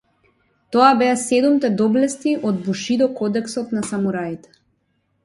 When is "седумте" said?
1.23-1.69